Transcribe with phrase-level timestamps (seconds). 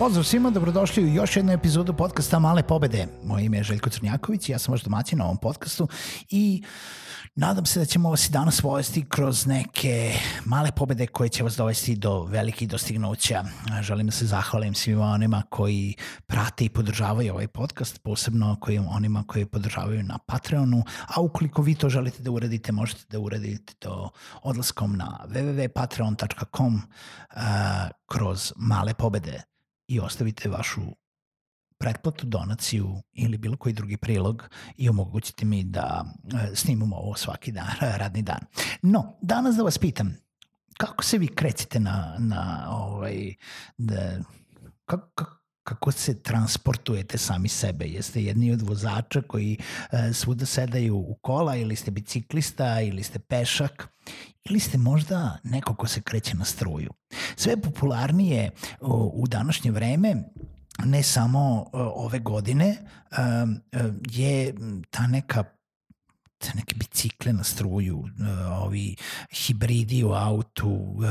[0.00, 3.06] Pozdrav svima, dobrodošli u još jednu epizodu podcasta Male pobede.
[3.24, 5.88] Moje ime je Željko Crnjaković, ja sam vaš domaćin na ovom podcastu
[6.30, 6.62] i
[7.34, 10.12] nadam se da ćemo vas i danas vojesti kroz neke
[10.44, 13.44] male pobede koje će vas dovesti do velikih dostignuća.
[13.80, 15.94] Želim da se zahvalim svima onima koji
[16.26, 21.74] prate i podržavaju ovaj podcast, posebno koji, onima koji podržavaju na Patreonu, a ukoliko vi
[21.74, 24.10] to želite da uradite, možete da uradite to
[24.42, 27.40] odlaskom na www.patreon.com uh,
[28.06, 29.50] kroz male pobede
[29.90, 30.80] i ostavite vašu
[31.78, 37.52] pretplatu, donaciju ili bilo koji drugi prilog i omogućite mi da e, snimamo ovo svaki
[37.52, 38.40] dan, radni dan.
[38.82, 40.16] No, danas da vas pitam,
[40.78, 43.34] kako se vi krećete na, na ovaj,
[43.78, 44.18] da,
[44.84, 45.39] kako, kako
[45.92, 47.86] se transportujete sami sebe?
[47.86, 49.58] Jeste jedni od vozača koji
[49.92, 53.88] e, svuda sedaju u kola ili ste biciklista ili ste pešak
[54.44, 56.90] ili ste možda neko ko se kreće na struju?
[57.36, 58.50] Sve popularnije
[58.80, 60.14] u, današnje vreme
[60.84, 62.76] ne samo uh, ove godine
[63.10, 63.18] uh,
[64.10, 64.54] je
[64.90, 65.44] ta neka
[66.54, 68.96] neke bicikle na struju, uh, ovi
[69.30, 71.04] hibridi u autu, uh,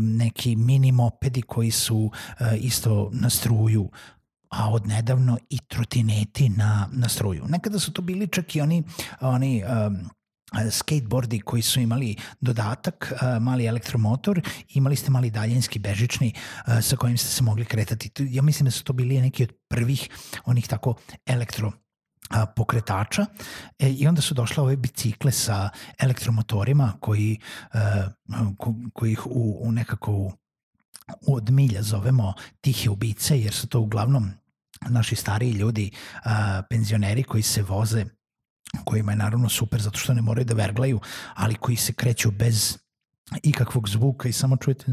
[0.00, 2.10] neki mini mopedi koji su
[2.58, 3.90] isto na struju,
[4.50, 7.44] a odnedavno i trotineti na, na struju.
[7.48, 8.82] Nekada su to bili čak i oni,
[9.20, 10.10] oni um,
[10.70, 16.32] skateboardi koji su imali dodatak, mali elektromotor, imali ste mali daljinski bežični
[16.82, 18.10] sa kojim ste se mogli kretati.
[18.18, 20.08] Ja mislim da su to bili neki od prvih
[20.44, 20.94] onih tako
[21.26, 21.72] elektro
[22.56, 23.26] pokretača.
[23.78, 27.38] E, i onda su došle ove bicikle sa elektromotorima koji,
[28.58, 30.32] ko, koji ih u, u nekako
[31.26, 34.30] od milja zovemo tihe ubice jer su to uglavnom
[34.88, 35.90] naši stariji ljudi,
[36.70, 38.04] penzioneri koji se voze
[38.84, 41.00] kojima je naravno super zato što ne moraju da verglaju,
[41.34, 42.78] ali koji se kreću bez
[43.42, 44.84] ikakvog zvuka i samo čujete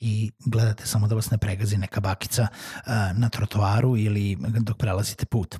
[0.00, 5.26] i gledate samo da vas ne pregazi neka bakica uh, na trotoaru ili dok prelazite
[5.26, 5.56] put.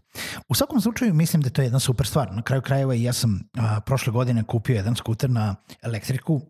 [0.49, 2.33] U svakom slučaju mislim da to je jedna super stvar.
[2.33, 6.41] Na kraju krajeva ja sam uh, prošle godine kupio jedan skuter na elektriku,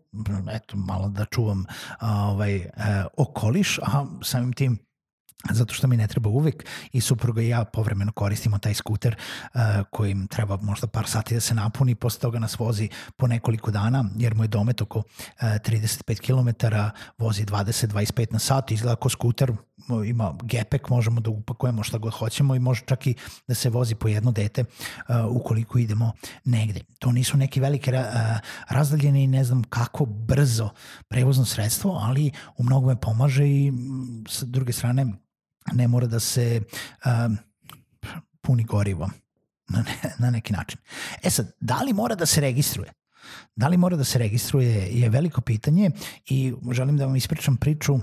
[0.51, 1.65] eto malo da čuvam
[2.01, 2.65] ovaj uh,
[3.17, 4.85] okoliš, a samim tim
[5.51, 9.15] zato što mi ne treba uvek i supruga i ja povremeno koristimo taj skuter
[9.53, 9.61] uh,
[9.91, 14.05] kojim treba možda par sati da se napuni, posle toga nas vozi po nekoliko dana,
[14.17, 15.05] jer mu je domet oko uh,
[15.41, 16.67] 35 km,
[17.17, 19.51] vozi 20-25 na sat, izgleda kao skuter,
[20.05, 23.15] ima gepek, možemo da upakujemo šta god hoćemo i može čak i
[23.47, 26.11] da se vozi po jedno dete uh, ukoliko idemo
[26.45, 26.79] negde.
[26.99, 28.05] To nisu neki velike uh,
[28.69, 30.69] razdaljene i ne znam kako brzo
[31.07, 33.73] prevozno sredstvo, ali u mnogo me pomaže i
[34.27, 35.24] sa druge strane
[35.73, 36.61] ne mora da se
[37.05, 37.37] um,
[38.41, 39.09] puni gorivo
[39.69, 40.79] na, ne, na neki način.
[41.23, 42.91] E sad, da li mora da se registruje?
[43.55, 45.91] Da li mora da se registruje je veliko pitanje
[46.25, 47.99] i želim da vam ispričam priču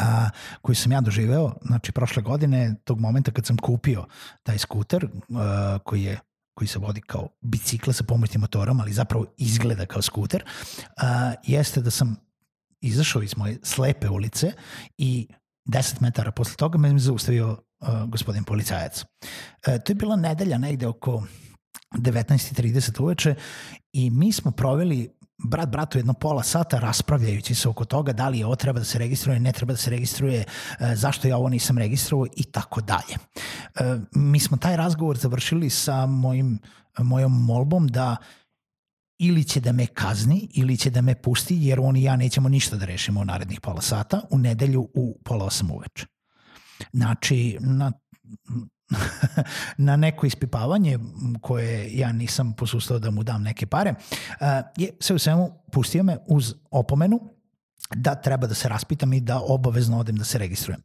[0.00, 0.28] a,
[0.62, 4.06] koju sam ja doživeo, znači prošle godine, tog momenta kad sam kupio
[4.42, 6.18] taj skuter a, koji je
[6.54, 10.44] koji se vodi kao bicikla sa pomoćnim motorom, ali zapravo izgleda kao skuter,
[10.96, 12.16] a, jeste da sam
[12.80, 14.52] izašao iz moje slepe ulice
[14.98, 15.28] i
[15.64, 19.04] 10 metara posle toga me zaustavio uh, gospodin policajac.
[19.66, 21.22] E, to je bila nedelja negde oko
[21.94, 23.34] 19.30 uveče
[23.92, 25.10] i mi smo proveli
[25.44, 28.98] brat bratu jedno pola sata raspravljajući se oko toga da li ovo treba da se
[28.98, 30.44] registruje, ne treba da se registruje,
[30.80, 33.16] e, zašto ja ovo nisam registrovao i tako dalje.
[33.74, 36.58] E, mi smo taj razgovor završili sa mojim,
[36.98, 38.16] mojom molbom da
[39.22, 42.48] ili će da me kazni ili će da me pusti jer on i ja nećemo
[42.48, 46.06] ništa da rešimo u narednih pola sata u nedelju u pola osam uveče.
[46.92, 47.92] Znači, na,
[49.86, 50.98] na neko ispipavanje
[51.40, 53.94] koje ja nisam posustao da mu dam neke pare,
[54.76, 57.20] je sve u svemu pustio me uz opomenu
[57.94, 60.82] da treba da se raspitam i da obavezno odem da se registrujem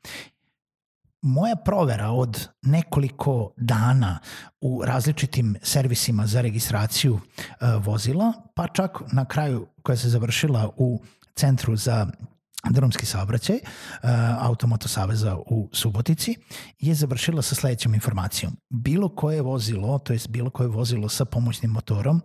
[1.22, 4.20] moja provera od nekoliko dana
[4.62, 11.02] u različitim servisima za registraciju uh, vozila, pa čak na kraju koja se završila u
[11.36, 12.08] centru za
[12.70, 14.10] drumski saobraćaj uh,
[14.40, 16.36] Automoto Saveza u Subotici
[16.80, 18.58] je završila sa sledećom informacijom.
[18.70, 22.22] Bilo koje vozilo, to je bilo koje vozilo sa pomoćnim motorom,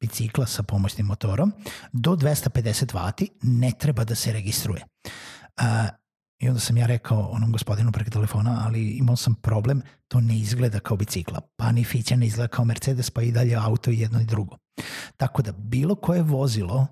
[0.00, 1.52] bicikla sa pomoćnim motorom,
[1.92, 4.84] do 250 vati ne treba da se registruje.
[6.38, 10.38] I onda sam ja rekao onom gospodinu preko telefona, ali imao sam problem, to ne
[10.38, 11.40] izgleda kao bicikla.
[11.56, 14.56] Pa ni Fića ne izgleda kao Mercedes, pa i dalje auto i jedno i drugo.
[15.16, 16.86] Tako da bilo koje vozilo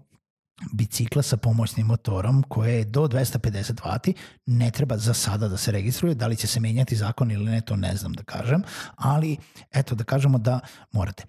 [0.72, 4.12] bicikla sa pomoćnim motorom koje je do 250 W
[4.46, 7.60] ne treba za sada da se registruje, da li će se menjati zakon ili ne,
[7.60, 8.62] to ne znam da kažem,
[8.96, 9.36] ali
[9.70, 10.60] eto da kažemo da
[10.92, 11.24] morate.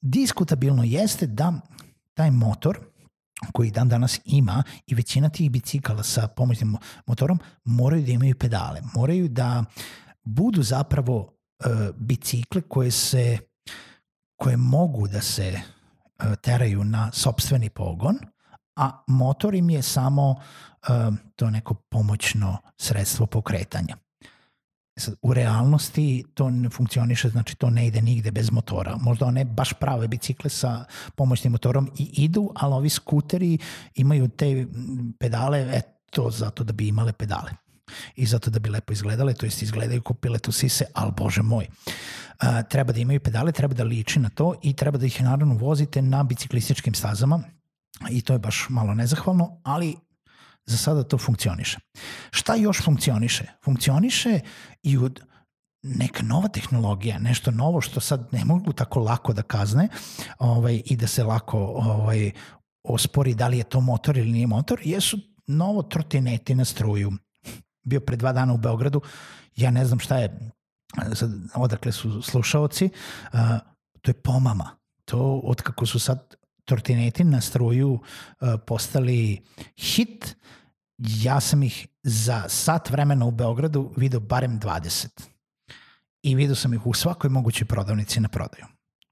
[0.00, 1.52] Diskutabilno jeste da
[2.14, 2.78] taj motor
[3.52, 8.80] koji dan danas ima i većina tih bicikala sa pomoćnim motorom moraju da imaju pedale,
[8.94, 9.64] moraju da
[10.24, 13.38] budu zapravo uh, bicikle koje se
[14.36, 18.18] koje mogu da se uh, teraju na sobstveni pogon,
[18.76, 20.38] a motor im je samo uh,
[21.36, 23.96] to neko pomoćno sredstvo pokretanja.
[24.98, 28.96] Sad, u realnosti to ne funkcioniše, znači to ne ide nigde bez motora.
[28.96, 30.84] Možda one baš prave bicikle sa
[31.14, 33.58] pomoćnim motorom i idu, ali ovi skuteri
[33.94, 34.66] imaju te
[35.18, 37.50] pedale, eto, zato da bi imale pedale.
[38.16, 41.66] I zato da bi lepo izgledale, to jest izgledaju kao piletu sise, ali bože moj.
[41.66, 45.54] Uh, treba da imaju pedale, treba da liči na to i treba da ih naravno
[45.54, 47.42] vozite na biciklističkim stazama
[48.10, 49.96] i to je baš malo nezahvalno, ali
[50.66, 51.78] za sada to funkcioniše.
[52.30, 53.44] Šta još funkcioniše?
[53.64, 54.40] Funkcioniše
[54.82, 55.20] i od
[55.82, 59.88] neka nova tehnologija, nešto novo što sad ne mogu tako lako da kazne
[60.38, 62.30] ovaj, i da se lako ovaj,
[62.84, 67.12] ospori da li je to motor ili nije motor, jesu novo trotineti na struju.
[67.84, 69.00] Bio pre dva dana u Beogradu,
[69.56, 70.50] ja ne znam šta je,
[71.14, 72.90] sad, odakle su slušaoci,
[73.32, 73.40] uh,
[74.02, 74.70] to je pomama.
[75.04, 76.35] To od kako su sad
[76.66, 79.42] trotineti na struju uh, postali
[79.76, 80.36] hit,
[80.98, 85.06] ja sam ih za sat vremena u Beogradu video barem 20.
[86.22, 88.64] I video sam ih u svakoj mogućoj prodavnici na prodaju.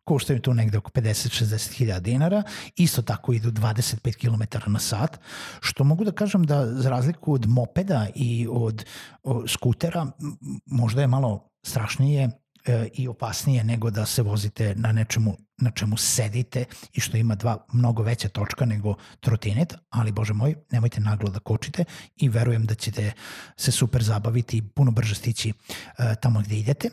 [0.04, 2.42] Koštaju tu negde oko 50-60 hiljada dinara,
[2.76, 5.20] isto tako idu 25 km na sat,
[5.60, 8.84] što mogu da kažem da za razliku od mopeda i od
[9.22, 10.06] o, skutera,
[10.66, 12.30] možda je malo strašnije
[12.64, 17.34] e, i opasnije nego da se vozite na nečemu na čemu sedite i što ima
[17.34, 21.84] dva mnogo veća točka nego trotinet, ali bože moj, nemojte naglo da kočite
[22.16, 23.12] i verujem da ćete
[23.56, 26.90] se super zabaviti i puno brže stići uh, tamo gde idete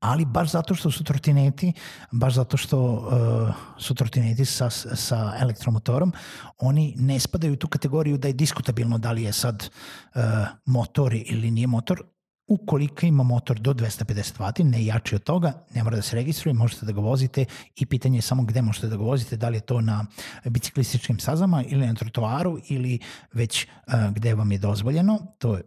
[0.00, 1.72] ali baš zato što su trotineti,
[2.12, 6.12] baš zato što uh, su trotineti sa, sa elektromotorom,
[6.58, 9.68] oni ne spadaju u tu kategoriju da je diskutabilno da li je sad
[10.14, 10.22] uh,
[10.66, 12.02] motor ili nije motor,
[12.50, 16.54] Ukoliko ima motor do 250 W, ne jači od toga, ne mora da se registruje,
[16.54, 17.44] možete da ga vozite
[17.76, 20.06] i pitanje je samo gde možete da ga vozite, da li je to na
[20.44, 22.98] biciklističkim sazama ili na trotoaru ili
[23.32, 25.18] već uh, gde vam je dozvoljeno.
[25.38, 25.62] To je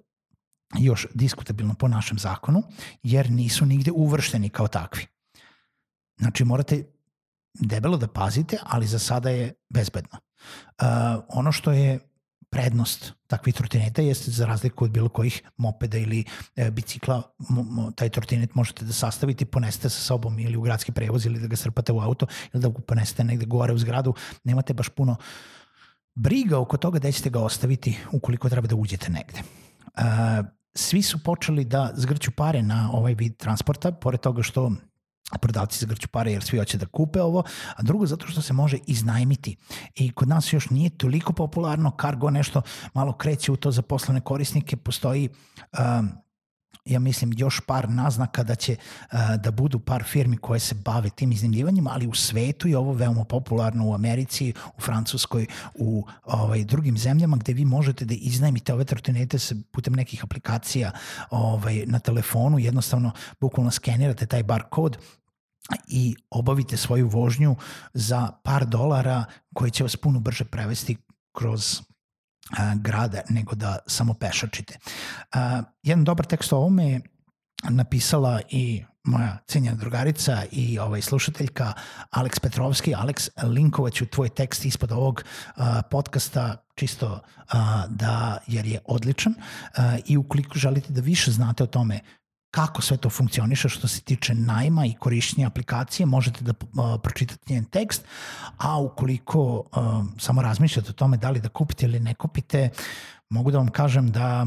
[0.79, 2.63] još diskutabilno po našem zakonu,
[3.03, 5.05] jer nisu nigde uvršteni kao takvi.
[6.19, 6.83] Znači morate
[7.59, 10.19] debelo da pazite, ali za sada je bezbedno.
[10.19, 10.87] Uh,
[11.27, 11.99] ono što je
[12.53, 16.23] prednost takvih trotineta jeste za razliku od bilo kojih mopeda ili
[16.55, 17.21] e, bicikla,
[17.95, 21.47] taj trotinet možete da sastavite i poneste sa sobom ili u gradski prevoz ili da
[21.47, 24.13] ga srpate u auto ili da ga ponesete negde gore u zgradu.
[24.43, 25.15] Nemate baš puno
[26.15, 29.41] briga oko toga da ćete ga ostaviti ukoliko treba da uđete negde.
[29.41, 30.03] E,
[30.75, 34.71] svi su počeli da zgrću pare na ovaj vid transporta, pored toga što
[35.37, 37.43] prodavci zagrću pare jer svi hoće da kupe ovo,
[37.75, 39.55] a drugo zato što se može iznajmiti.
[39.95, 42.61] I kod nas još nije toliko popularno, Cargo nešto
[42.93, 45.29] malo kreće u to za poslovne korisnike, postoji
[45.79, 46.09] um,
[46.85, 51.09] ja mislim još par naznaka da će uh, da budu par firmi koje se bave
[51.09, 56.63] tim iznajmljivanjima, ali u svetu je ovo veoma popularno u Americi, u Francuskoj, u ovaj
[56.63, 59.37] drugim zemljama gde vi možete da iznajmite ove trotinete
[59.71, 60.91] putem nekih aplikacija
[61.29, 64.97] ovaj na telefonu, jednostavno bukvalno skenirate taj bar kod
[65.87, 67.55] i obavite svoju vožnju
[67.93, 70.97] za par dolara koji će vas puno brže prevesti
[71.37, 71.81] kroz
[72.75, 74.79] grada nego da samo pešačite.
[75.83, 77.01] Jedan dobar tekst o ovome je
[77.69, 81.73] napisala i moja cenjena drugarica i ovaj slušateljka
[82.09, 82.95] Aleks Petrovski.
[82.95, 85.23] Aleks, linkovaću tvoj tekst ispod ovog
[85.91, 87.19] podcasta čisto
[87.87, 89.33] da, jer je odličan
[90.05, 91.99] i ukoliko želite da više znate o tome
[92.53, 97.53] kako sve to funkcioniše što se tiče najma i korišćenja aplikacije, možete da uh, pročitate
[97.53, 98.05] njen tekst,
[98.57, 102.69] a ukoliko uh, samo razmišljate o tome da li da kupite ili ne kupite,
[103.29, 104.45] mogu da vam kažem da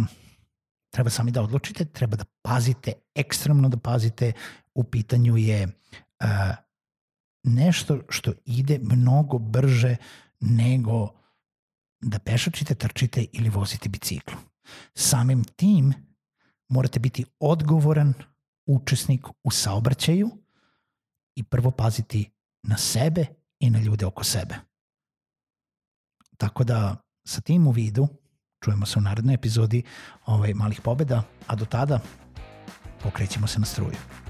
[0.91, 4.33] treba sami da odlučite, treba da pazite, ekstremno da pazite,
[4.75, 6.29] u pitanju je uh,
[7.43, 9.97] nešto što ide mnogo brže
[10.41, 11.09] nego
[12.01, 14.35] da pešačite, trčite ili vozite bicikl.
[14.95, 16.06] Samim tim
[16.69, 18.15] morate biti odgovoran
[18.67, 20.31] učesnik u saobraćaju
[21.37, 22.31] i prvo paziti
[22.63, 23.27] na sebe
[23.61, 24.55] i na ljude oko sebe.
[26.37, 26.97] Tako da
[27.27, 28.09] sa tim u vidu
[28.65, 29.83] čujemo se u narednoj epizodi
[30.27, 32.01] ovaj, Malih pobeda, a do tada
[33.03, 34.26] pokrećemo se na struju.